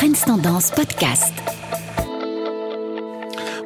Trends 0.00 0.24
Tendance 0.24 0.70
Podcast. 0.70 1.59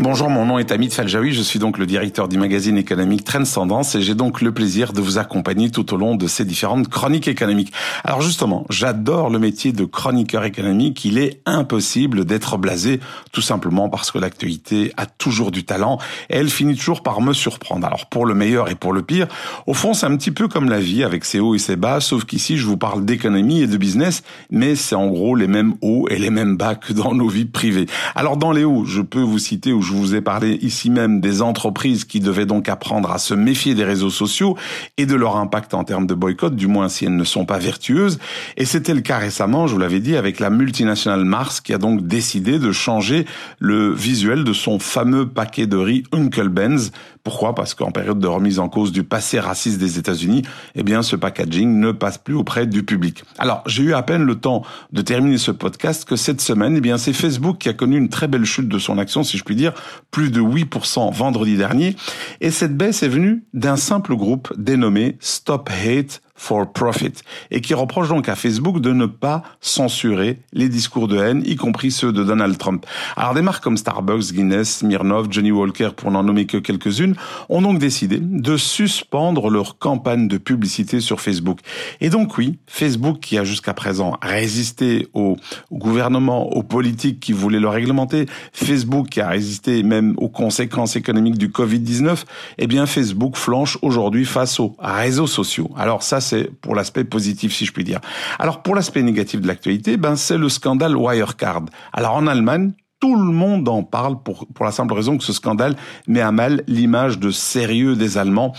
Bonjour, 0.00 0.30
mon 0.30 0.46
nom 0.46 0.60
est 0.60 0.70
Amit 0.70 0.90
Faljaoui, 0.90 1.32
je 1.32 1.42
suis 1.42 1.58
donc 1.58 1.76
le 1.76 1.84
directeur 1.84 2.28
du 2.28 2.38
magazine 2.38 2.78
économique 2.78 3.24
Transcendance 3.24 3.96
et 3.96 4.00
j'ai 4.00 4.14
donc 4.14 4.40
le 4.40 4.52
plaisir 4.52 4.92
de 4.92 5.00
vous 5.00 5.18
accompagner 5.18 5.70
tout 5.70 5.92
au 5.92 5.96
long 5.96 6.14
de 6.14 6.28
ces 6.28 6.44
différentes 6.44 6.86
chroniques 6.86 7.26
économiques. 7.26 7.72
Alors 8.04 8.22
justement, 8.22 8.64
j'adore 8.70 9.28
le 9.28 9.40
métier 9.40 9.72
de 9.72 9.84
chroniqueur 9.84 10.44
économique, 10.44 11.04
il 11.04 11.18
est 11.18 11.40
impossible 11.46 12.24
d'être 12.24 12.58
blasé 12.58 13.00
tout 13.32 13.40
simplement 13.40 13.88
parce 13.88 14.12
que 14.12 14.18
l'actualité 14.18 14.92
a 14.96 15.06
toujours 15.06 15.50
du 15.50 15.64
talent 15.64 15.98
et 16.30 16.36
elle 16.36 16.48
finit 16.48 16.76
toujours 16.76 17.02
par 17.02 17.20
me 17.20 17.32
surprendre. 17.32 17.84
Alors 17.84 18.06
pour 18.06 18.24
le 18.24 18.34
meilleur 18.34 18.70
et 18.70 18.76
pour 18.76 18.92
le 18.92 19.02
pire, 19.02 19.26
au 19.66 19.74
fond 19.74 19.94
c'est 19.94 20.06
un 20.06 20.16
petit 20.16 20.30
peu 20.30 20.46
comme 20.46 20.70
la 20.70 20.78
vie 20.78 21.02
avec 21.02 21.24
ses 21.24 21.40
hauts 21.40 21.56
et 21.56 21.58
ses 21.58 21.74
bas, 21.74 21.98
sauf 21.98 22.24
qu'ici 22.24 22.56
je 22.56 22.66
vous 22.66 22.76
parle 22.76 23.04
d'économie 23.04 23.62
et 23.62 23.66
de 23.66 23.76
business, 23.76 24.22
mais 24.48 24.76
c'est 24.76 24.94
en 24.94 25.08
gros 25.08 25.34
les 25.34 25.48
mêmes 25.48 25.74
hauts 25.82 26.06
et 26.08 26.18
les 26.18 26.30
mêmes 26.30 26.56
bas 26.56 26.76
que 26.76 26.92
dans 26.92 27.14
nos 27.14 27.28
vies 27.28 27.46
privées. 27.46 27.86
Alors 28.14 28.36
dans 28.36 28.52
les 28.52 28.62
hauts, 28.62 28.84
je 28.84 29.02
peux 29.02 29.22
vous 29.22 29.40
citer 29.40 29.72
je 29.88 29.94
vous 29.94 30.14
ai 30.14 30.20
parlé 30.20 30.58
ici 30.60 30.90
même 30.90 31.22
des 31.22 31.40
entreprises 31.40 32.04
qui 32.04 32.20
devaient 32.20 32.44
donc 32.44 32.68
apprendre 32.68 33.10
à 33.10 33.16
se 33.16 33.32
méfier 33.32 33.74
des 33.74 33.84
réseaux 33.84 34.10
sociaux 34.10 34.54
et 34.98 35.06
de 35.06 35.14
leur 35.14 35.38
impact 35.38 35.72
en 35.72 35.82
termes 35.82 36.06
de 36.06 36.12
boycott, 36.12 36.54
du 36.54 36.66
moins 36.66 36.90
si 36.90 37.06
elles 37.06 37.16
ne 37.16 37.24
sont 37.24 37.46
pas 37.46 37.56
vertueuses. 37.56 38.18
Et 38.58 38.66
c'était 38.66 38.92
le 38.92 39.00
cas 39.00 39.16
récemment, 39.16 39.66
je 39.66 39.72
vous 39.72 39.78
l'avais 39.78 40.00
dit, 40.00 40.16
avec 40.16 40.40
la 40.40 40.50
multinationale 40.50 41.24
Mars 41.24 41.62
qui 41.62 41.72
a 41.72 41.78
donc 41.78 42.06
décidé 42.06 42.58
de 42.58 42.70
changer 42.70 43.24
le 43.60 43.90
visuel 43.90 44.44
de 44.44 44.52
son 44.52 44.78
fameux 44.78 45.26
paquet 45.26 45.66
de 45.66 45.78
riz 45.78 46.02
Uncle 46.12 46.50
Ben's. 46.50 46.90
Pourquoi? 47.28 47.54
Parce 47.54 47.74
qu'en 47.74 47.90
période 47.90 48.20
de 48.20 48.26
remise 48.26 48.58
en 48.58 48.70
cause 48.70 48.90
du 48.90 49.04
passé 49.04 49.38
raciste 49.38 49.78
des 49.78 49.98
États-Unis, 49.98 50.44
eh 50.74 50.82
bien 50.82 51.02
ce 51.02 51.14
packaging 51.14 51.78
ne 51.78 51.92
passe 51.92 52.16
plus 52.16 52.32
auprès 52.32 52.66
du 52.66 52.84
public. 52.84 53.22
Alors, 53.36 53.62
j'ai 53.66 53.82
eu 53.82 53.92
à 53.92 54.00
peine 54.00 54.22
le 54.22 54.36
temps 54.36 54.62
de 54.92 55.02
terminer 55.02 55.36
ce 55.36 55.50
podcast 55.50 56.06
que 56.08 56.16
cette 56.16 56.40
semaine, 56.40 56.78
eh 56.78 56.80
bien 56.80 56.96
c'est 56.96 57.12
Facebook 57.12 57.58
qui 57.58 57.68
a 57.68 57.74
connu 57.74 57.98
une 57.98 58.08
très 58.08 58.28
belle 58.28 58.46
chute 58.46 58.66
de 58.66 58.78
son 58.78 58.96
action, 58.96 59.24
si 59.24 59.36
je 59.36 59.44
puis 59.44 59.56
dire, 59.56 59.74
plus 60.10 60.30
de 60.30 60.40
8% 60.40 61.12
vendredi 61.12 61.58
dernier. 61.58 61.96
Et 62.40 62.50
cette 62.50 62.74
baisse 62.74 63.02
est 63.02 63.08
venue 63.08 63.44
d'un 63.52 63.76
simple 63.76 64.16
groupe 64.16 64.50
dénommé 64.56 65.18
Stop 65.20 65.68
Hate 65.68 66.22
for 66.38 66.72
Profit 66.72 67.12
et 67.50 67.60
qui 67.60 67.74
reproche 67.74 68.08
donc 68.08 68.28
à 68.28 68.36
Facebook 68.36 68.80
de 68.80 68.92
ne 68.92 69.04
pas 69.04 69.42
censurer 69.60 70.38
les 70.52 70.68
discours 70.68 71.08
de 71.08 71.18
haine, 71.18 71.42
y 71.44 71.56
compris 71.56 71.90
ceux 71.90 72.12
de 72.12 72.24
Donald 72.24 72.56
Trump. 72.56 72.86
Alors 73.16 73.34
des 73.34 73.42
marques 73.42 73.62
comme 73.62 73.76
Starbucks, 73.76 74.32
Guinness, 74.32 74.78
Smirnoff, 74.78 75.26
Johnny 75.30 75.50
Walker, 75.50 75.90
pour 75.96 76.10
n'en 76.10 76.22
nommer 76.22 76.46
que 76.46 76.56
quelques-unes, 76.56 77.14
ont 77.48 77.60
donc 77.60 77.78
décidé 77.78 78.18
de 78.20 78.56
suspendre 78.56 79.50
leur 79.50 79.78
campagne 79.78 80.28
de 80.28 80.38
publicité 80.38 81.00
sur 81.00 81.20
Facebook. 81.20 81.58
Et 82.00 82.08
donc 82.08 82.38
oui, 82.38 82.58
Facebook 82.66 83.18
qui 83.20 83.36
a 83.36 83.44
jusqu'à 83.44 83.74
présent 83.74 84.16
résisté 84.22 85.08
au, 85.14 85.36
gouvernement, 85.72 86.52
aux 86.52 86.62
politiques 86.62 87.20
qui 87.20 87.32
voulaient 87.32 87.60
le 87.60 87.68
réglementer, 87.68 88.26
Facebook 88.52 89.08
qui 89.08 89.20
a 89.20 89.28
résisté 89.28 89.82
même 89.82 90.14
aux 90.18 90.28
conséquences 90.28 90.96
économiques 90.96 91.38
du 91.38 91.48
Covid-19, 91.48 92.24
eh 92.58 92.66
bien 92.66 92.86
Facebook 92.86 93.36
flanche 93.36 93.78
aujourd'hui 93.82 94.24
face 94.24 94.60
aux 94.60 94.76
réseaux 94.78 95.26
sociaux. 95.26 95.70
Alors 95.76 96.02
ça 96.02 96.20
c'est 96.28 96.50
pour 96.60 96.74
l'aspect 96.74 97.04
positif, 97.04 97.54
si 97.54 97.64
je 97.64 97.72
puis 97.72 97.84
dire. 97.84 98.00
Alors, 98.38 98.62
pour 98.62 98.74
l'aspect 98.74 99.02
négatif 99.02 99.40
de 99.40 99.46
l'actualité, 99.46 99.96
ben, 99.96 100.16
c'est 100.16 100.38
le 100.38 100.48
scandale 100.48 100.96
Wirecard. 100.96 101.64
Alors, 101.92 102.14
en 102.14 102.26
Allemagne, 102.26 102.72
tout 103.00 103.14
le 103.14 103.30
monde 103.30 103.68
en 103.68 103.84
parle 103.84 104.20
pour, 104.22 104.46
pour 104.48 104.64
la 104.64 104.72
simple 104.72 104.92
raison 104.92 105.16
que 105.18 105.24
ce 105.24 105.32
scandale 105.32 105.76
met 106.08 106.20
à 106.20 106.32
mal 106.32 106.64
l'image 106.66 107.20
de 107.20 107.30
sérieux 107.30 107.94
des 107.94 108.18
Allemands. 108.18 108.52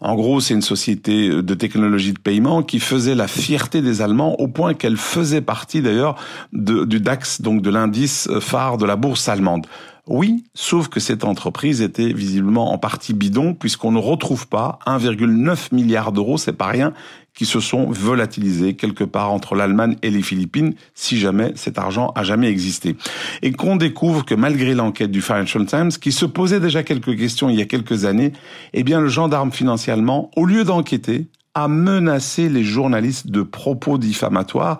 En 0.00 0.14
gros, 0.14 0.40
c'est 0.40 0.54
une 0.54 0.62
société 0.62 1.28
de 1.28 1.54
technologie 1.54 2.14
de 2.14 2.18
paiement 2.18 2.62
qui 2.62 2.80
faisait 2.80 3.14
la 3.14 3.28
fierté 3.28 3.82
des 3.82 4.00
Allemands 4.00 4.34
au 4.40 4.48
point 4.48 4.72
qu'elle 4.72 4.96
faisait 4.96 5.42
partie 5.42 5.82
d'ailleurs 5.82 6.16
du 6.52 7.00
DAX, 7.00 7.42
donc 7.42 7.60
de 7.60 7.68
l'indice 7.68 8.30
phare 8.40 8.78
de 8.78 8.86
la 8.86 8.96
bourse 8.96 9.28
allemande. 9.28 9.66
Oui, 10.08 10.42
sauf 10.54 10.88
que 10.88 10.98
cette 10.98 11.22
entreprise 11.22 11.80
était 11.80 12.12
visiblement 12.12 12.72
en 12.72 12.78
partie 12.78 13.14
bidon 13.14 13.54
puisqu'on 13.54 13.92
ne 13.92 14.00
retrouve 14.00 14.48
pas 14.48 14.80
1,9 14.84 15.72
milliard 15.72 16.10
d'euros, 16.10 16.38
c'est 16.38 16.52
pas 16.52 16.66
rien, 16.66 16.92
qui 17.34 17.46
se 17.46 17.60
sont 17.60 17.86
volatilisés 17.86 18.74
quelque 18.74 19.04
part 19.04 19.30
entre 19.30 19.54
l'Allemagne 19.54 19.96
et 20.02 20.10
les 20.10 20.22
Philippines, 20.22 20.74
si 20.94 21.18
jamais 21.18 21.52
cet 21.54 21.78
argent 21.78 22.12
a 22.16 22.24
jamais 22.24 22.48
existé. 22.48 22.96
Et 23.42 23.52
qu'on 23.52 23.76
découvre 23.76 24.24
que 24.24 24.34
malgré 24.34 24.74
l'enquête 24.74 25.12
du 25.12 25.22
Financial 25.22 25.64
Times, 25.66 25.90
qui 25.92 26.10
se 26.10 26.26
posait 26.26 26.60
déjà 26.60 26.82
quelques 26.82 27.16
questions 27.16 27.48
il 27.48 27.56
y 27.56 27.62
a 27.62 27.66
quelques 27.66 28.04
années, 28.04 28.32
eh 28.72 28.82
bien 28.82 29.00
le 29.00 29.08
gendarme 29.08 29.52
financier 29.52 29.94
au 30.36 30.44
lieu 30.44 30.64
d'enquêter, 30.64 31.28
a 31.54 31.68
menacé 31.68 32.48
les 32.48 32.64
journalistes 32.64 33.28
de 33.28 33.42
propos 33.42 33.98
diffamatoires. 33.98 34.78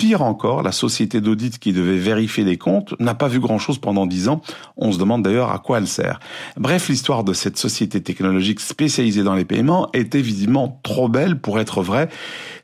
Pire 0.00 0.22
encore, 0.22 0.62
la 0.62 0.72
société 0.72 1.20
d'audit 1.20 1.58
qui 1.58 1.74
devait 1.74 1.98
vérifier 1.98 2.42
les 2.42 2.56
comptes 2.56 2.98
n'a 3.00 3.14
pas 3.14 3.28
vu 3.28 3.38
grand-chose 3.38 3.76
pendant 3.76 4.06
dix 4.06 4.30
ans. 4.30 4.40
On 4.78 4.92
se 4.92 4.98
demande 4.98 5.22
d'ailleurs 5.22 5.52
à 5.52 5.58
quoi 5.58 5.76
elle 5.76 5.86
sert. 5.86 6.20
Bref, 6.56 6.88
l'histoire 6.88 7.22
de 7.22 7.34
cette 7.34 7.58
société 7.58 8.02
technologique 8.02 8.60
spécialisée 8.60 9.22
dans 9.22 9.34
les 9.34 9.44
paiements 9.44 9.90
était 9.92 10.22
visiblement 10.22 10.80
trop 10.82 11.10
belle 11.10 11.38
pour 11.38 11.60
être 11.60 11.82
vraie. 11.82 12.08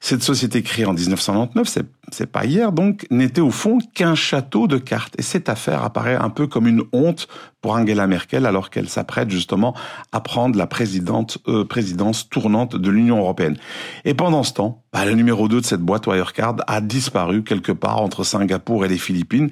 Cette 0.00 0.22
société 0.22 0.62
créée 0.62 0.86
en 0.86 0.94
1999, 0.94 1.68
c'est, 1.68 1.84
c'est 2.10 2.32
pas 2.32 2.46
hier 2.46 2.72
donc, 2.72 3.06
n'était 3.10 3.42
au 3.42 3.50
fond 3.50 3.80
qu'un 3.92 4.14
château 4.14 4.66
de 4.66 4.78
cartes. 4.78 5.14
Et 5.18 5.22
cette 5.22 5.50
affaire 5.50 5.84
apparaît 5.84 6.16
un 6.16 6.30
peu 6.30 6.46
comme 6.46 6.66
une 6.66 6.84
honte 6.94 7.28
pour 7.60 7.72
Angela 7.72 8.06
Merkel 8.06 8.46
alors 8.46 8.70
qu'elle 8.70 8.88
s'apprête 8.88 9.28
justement 9.28 9.74
à 10.10 10.20
prendre 10.20 10.56
la 10.56 10.66
présidente, 10.66 11.36
euh, 11.48 11.66
présidence 11.66 12.30
tournante 12.30 12.76
de 12.76 12.90
l'Union 12.90 13.18
européenne. 13.18 13.58
Et 14.06 14.14
pendant 14.14 14.42
ce 14.42 14.54
temps, 14.54 14.84
bah, 14.96 15.04
le 15.04 15.12
numéro 15.12 15.46
2 15.46 15.60
de 15.60 15.66
cette 15.66 15.82
boîte 15.82 16.06
Wirecard 16.06 16.56
a 16.66 16.80
disparu 16.80 17.44
quelque 17.44 17.70
part 17.70 18.00
entre 18.00 18.24
Singapour 18.24 18.86
et 18.86 18.88
les 18.88 18.96
Philippines. 18.96 19.50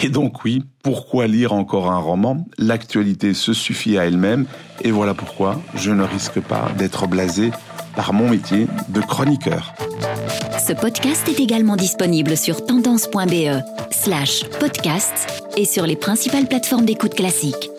Et 0.00 0.08
donc 0.08 0.44
oui, 0.44 0.62
pourquoi 0.84 1.26
lire 1.26 1.52
encore 1.52 1.90
un 1.90 1.98
roman? 1.98 2.46
L'actualité 2.58 3.34
se 3.34 3.52
suffit 3.52 3.98
à 3.98 4.06
elle-même 4.06 4.46
et 4.82 4.92
voilà 4.92 5.12
pourquoi 5.12 5.60
je 5.74 5.90
ne 5.90 6.04
risque 6.04 6.38
pas 6.38 6.70
d'être 6.78 7.08
blasé 7.08 7.50
par 7.96 8.12
mon 8.12 8.30
métier 8.30 8.68
de 8.88 9.00
chroniqueur. 9.00 9.74
Ce 10.64 10.72
podcast 10.72 11.28
est 11.28 11.40
également 11.40 11.74
disponible 11.74 12.36
sur 12.36 12.64
tendance.be 12.64 13.64
slash 13.90 14.44
podcast 14.60 15.42
et 15.56 15.64
sur 15.64 15.86
les 15.86 15.96
principales 15.96 16.46
plateformes 16.46 16.84
d'écoute 16.84 17.16
classique. 17.16 17.73